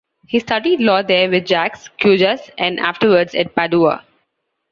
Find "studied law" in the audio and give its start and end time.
0.39-1.03